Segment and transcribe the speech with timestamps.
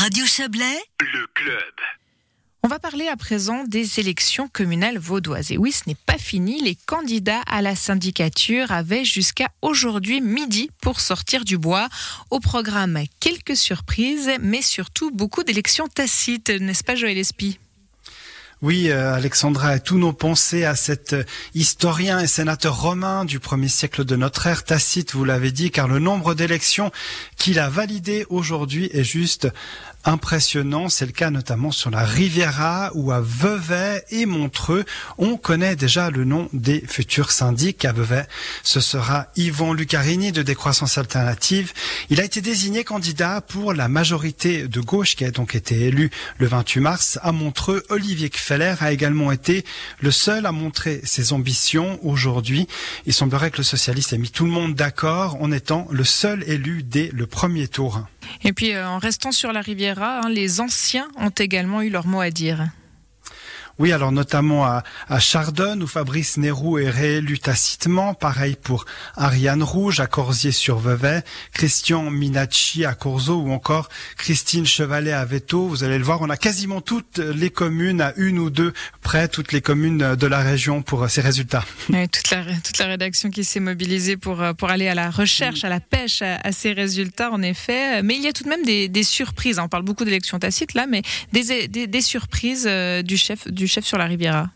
[0.00, 1.74] Radio Chablais, le club.
[2.62, 5.50] On va parler à présent des élections communales vaudoises.
[5.50, 6.60] Et oui, ce n'est pas fini.
[6.62, 11.88] Les candidats à la syndicature avaient jusqu'à aujourd'hui midi pour sortir du bois.
[12.30, 17.58] Au programme, quelques surprises, mais surtout beaucoup d'élections tacites, n'est-ce pas Joël Espy?
[18.60, 21.22] Oui, euh, Alexandra, tous nos pensées à cet euh,
[21.54, 25.86] historien et sénateur romain du premier siècle de notre ère, Tacite, vous l'avez dit, car
[25.86, 26.90] le nombre d'élections
[27.36, 29.46] qu'il a validées aujourd'hui est juste
[30.04, 30.88] impressionnant.
[30.88, 34.84] C'est le cas notamment sur la Riviera ou à Vevey et Montreux.
[35.18, 38.26] On connaît déjà le nom des futurs syndics à Vevey.
[38.62, 41.72] Ce sera Yvon Lucarini de Décroissance Alternative.
[42.10, 46.10] Il a été désigné candidat pour la majorité de gauche qui a donc été élu
[46.38, 47.18] le 28 mars.
[47.22, 49.64] À Montreux, Olivier Kfeller a également été
[50.00, 52.66] le seul à montrer ses ambitions aujourd'hui.
[53.06, 56.44] Il semblerait que le socialiste ait mis tout le monde d'accord en étant le seul
[56.46, 58.02] élu dès le premier tour.
[58.44, 59.60] Et puis, euh, en restant sur la
[59.96, 62.66] Hein, les anciens ont également eu leur mot à dire.
[63.78, 68.12] Oui, alors notamment à, à Chardonne où Fabrice Nérou est réélu tacitement.
[68.14, 75.24] Pareil pour Ariane Rouge à Corsier-sur-Vevey, Christian Minacci à Corzo ou encore Christine Chevalet à
[75.24, 75.68] Veto.
[75.68, 79.28] Vous allez le voir, on a quasiment toutes les communes à une ou deux près,
[79.28, 81.64] toutes les communes de la région pour ces résultats.
[81.90, 85.62] Oui, toute, la, toute la rédaction qui s'est mobilisée pour, pour aller à la recherche,
[85.62, 88.02] à la pêche, à, ces résultats en effet.
[88.02, 89.60] Mais il y a tout de même des, des surprises.
[89.60, 93.67] On parle beaucoup d'élections tacites là, mais des, des, des surprises euh, du chef du
[93.68, 94.50] chef sur la Riviera.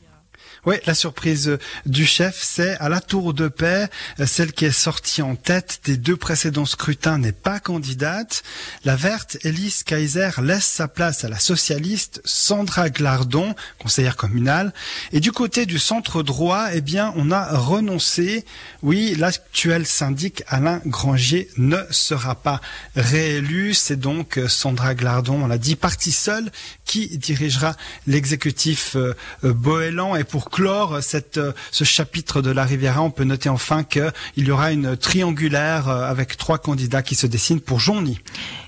[0.65, 3.89] Oui, la surprise du chef, c'est à la tour de paix,
[4.25, 8.45] celle qui est sortie en tête des deux précédents scrutins n'est pas candidate.
[8.85, 14.73] La verte, Elise Kaiser, laisse sa place à la socialiste Sandra Glardon, conseillère communale.
[15.13, 18.45] Et du côté du centre droit, eh bien, on a renoncé.
[18.83, 22.61] Oui, l'actuel syndic Alain Grangier ne sera pas
[22.95, 23.75] réélu.
[23.75, 26.51] C'est donc Sandra Glardon, on l'a dit, partie seule,
[26.85, 27.77] qui dirigera
[28.07, 30.17] l'exécutif euh, Boélan.
[30.17, 34.11] Et pour clore cette, euh, ce chapitre de la Riviera, on peut noter enfin qu'il
[34.39, 38.19] y aura une triangulaire euh, avec trois candidats qui se dessinent pour Jonny.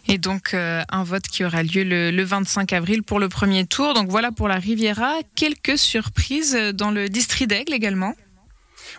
[0.07, 3.95] Et donc euh, un vote qui aura lieu le, 25 avril pour le premier tour.
[3.95, 5.15] Donc voilà pour la Riviera.
[5.37, 8.13] Quelques surprises dans le district d'Aigle également.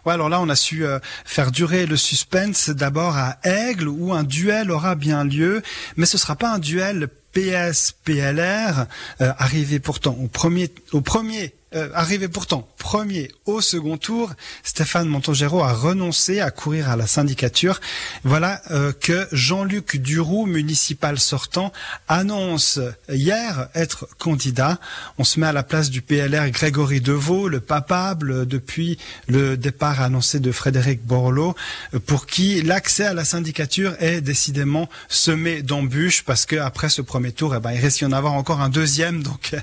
[0.03, 0.83] Ouais, alors là, on a su
[1.23, 5.61] faire durer le suspense d'abord à Aigle, où un duel aura bien lieu,
[5.97, 8.87] mais ce sera pas un duel PS-PLR,
[9.19, 14.31] arrivé pourtant au premier, au premier euh, arrivé pourtant premier au second tour,
[14.63, 17.81] Stéphane Montongero a renoncé à courir à la syndicature.
[18.23, 21.73] Voilà euh, que Jean-Luc Duroux, municipal sortant,
[22.07, 24.79] annonce hier être candidat.
[25.17, 28.97] On se met à la place du PLR Grégory Deveau, le papable depuis
[29.27, 31.55] le départ annoncé de Frédéric Borloo,
[32.05, 37.31] pour qui l'accès à la syndicature est décidément semé d'embûches parce que après ce premier
[37.31, 39.55] tour, eh ben, il risque d'y en avoir encore un deuxième, donc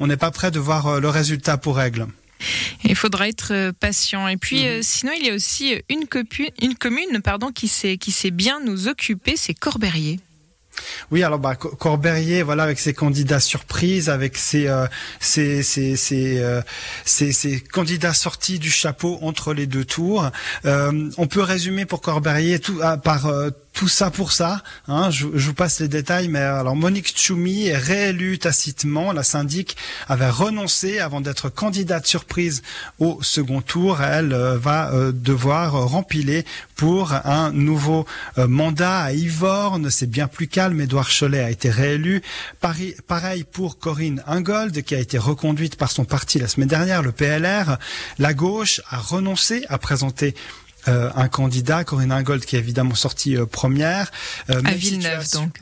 [0.00, 2.06] on n'est pas prêt de voir euh, le résultat pour règle.
[2.84, 4.28] Il faudra être euh, patient.
[4.28, 6.04] Et puis, euh, sinon, il y a aussi une,
[6.62, 10.20] une commune pardon, qui sait bien nous occuper, c'est Corberier.
[11.12, 14.86] Oui, alors bah, Corberier, voilà, avec ses candidats surprises, avec ses, euh,
[15.20, 15.96] ses, ses,
[17.04, 20.30] ses, candidats sortis du chapeau entre les deux tours.
[20.64, 23.30] on peut résumer pour Corberier tout, ah, par
[23.74, 24.62] tout ça pour ça.
[24.88, 29.12] Hein, je, vous passe les détails, mais alors Monique Tchoumi est réélue tacitement.
[29.12, 29.76] La syndic
[30.08, 32.62] avait renoncé avant d'être candidate surprise
[33.00, 34.00] au second tour.
[34.00, 36.44] Elle euh, va euh, devoir rempiler
[36.76, 38.06] pour un nouveau
[38.38, 39.90] euh, mandat à Yvorne.
[39.90, 40.80] C'est bien plus calme.
[40.80, 42.22] Édouard Cholet a été réélu.
[42.60, 47.10] Pareil, pour Corinne Ingold, qui a été reconduite par son parti la semaine dernière, le
[47.10, 47.78] PLR.
[48.18, 50.34] La gauche a renoncé à présenter
[50.86, 54.10] un candidat, Corinne Ingold, qui est évidemment sortie euh, première.
[54.50, 55.60] Euh, à Villeneuve, donc.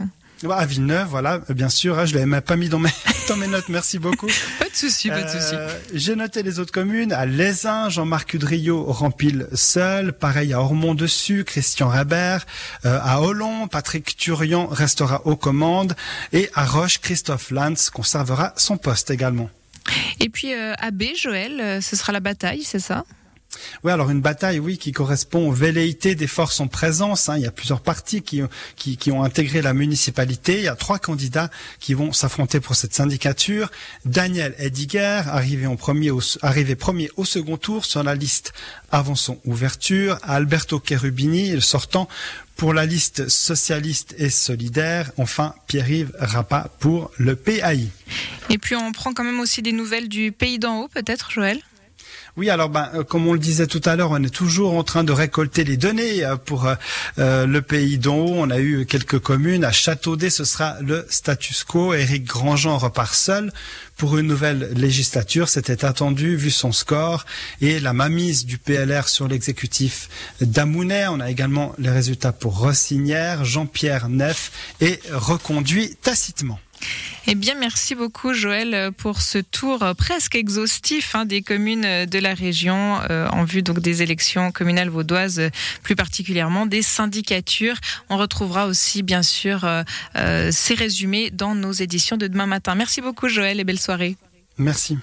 [0.50, 1.98] à Villeneuve, voilà, bien sûr.
[1.98, 2.90] Hein, je l'avais même pas mis dans mes,
[3.28, 3.68] dans mes notes.
[3.68, 4.26] Merci beaucoup.
[4.58, 5.54] pas de souci, pas de souci.
[5.94, 7.12] J'ai noté les autres communes.
[7.12, 10.12] À Lézin, Jean-Marc Udrio rempile seul.
[10.12, 12.46] Pareil à Ormont-Dessus, Christian Rabert.
[12.84, 15.94] à Hollon, Patrick Turian restera aux commandes.
[16.32, 19.50] Et à Roche, Christophe Lanz conservera son poste également.
[20.20, 23.04] Et puis à B, Joël, ce sera la bataille, c'est ça?
[23.84, 27.28] Oui, alors une bataille, oui, qui correspond aux velléités des forces en présence.
[27.28, 27.36] Hein.
[27.36, 28.42] Il y a plusieurs partis qui,
[28.76, 30.58] qui, qui, ont intégré la municipalité.
[30.58, 31.50] Il y a trois candidats
[31.80, 33.70] qui vont s'affronter pour cette syndicature.
[34.04, 38.52] Daniel Ediger, arrivé, en premier au, arrivé premier au second tour sur la liste
[38.90, 40.18] avant son ouverture.
[40.22, 42.08] Alberto Cherubini, sortant
[42.56, 45.10] pour la liste socialiste et solidaire.
[45.16, 47.88] Enfin, Pierre-Yves Rappa pour le PAI.
[48.50, 51.60] Et puis on prend quand même aussi des nouvelles du pays d'en haut, peut-être, Joël?
[52.38, 54.84] Oui, alors ben, euh, comme on le disait tout à l'heure, on est toujours en
[54.84, 56.66] train de récolter les données euh, pour
[57.18, 58.34] euh, le pays d'en haut.
[58.36, 59.64] On a eu quelques communes.
[59.64, 61.92] À Châteaudet, ce sera le status quo.
[61.92, 63.52] Éric Grandjean repart seul
[63.98, 65.50] pour une nouvelle législature.
[65.50, 67.26] C'était attendu vu son score
[67.60, 70.08] et la mamise du PLR sur l'exécutif
[70.40, 71.08] d'Amounet.
[71.08, 73.44] On a également les résultats pour Rossinière.
[73.44, 76.58] Jean-Pierre Neff est reconduit tacitement.
[77.28, 82.34] Eh bien, merci beaucoup Joël pour ce tour presque exhaustif hein, des communes de la
[82.34, 85.40] région euh, en vue des élections communales vaudoises,
[85.82, 87.76] plus particulièrement des syndicatures.
[88.08, 89.82] On retrouvera aussi bien sûr euh,
[90.16, 92.74] euh, ces résumés dans nos éditions de demain matin.
[92.74, 94.16] Merci beaucoup Joël et belle soirée.
[94.58, 94.98] Merci.